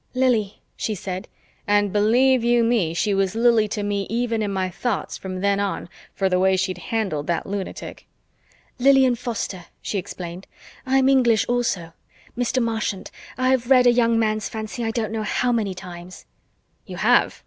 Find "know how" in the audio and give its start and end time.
15.11-15.51